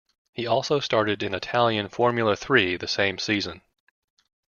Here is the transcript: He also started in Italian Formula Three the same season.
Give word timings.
He 0.33 0.47
also 0.47 0.79
started 0.79 1.21
in 1.21 1.35
Italian 1.35 1.87
Formula 1.87 2.35
Three 2.35 2.75
the 2.75 2.87
same 2.87 3.19
season. 3.19 3.61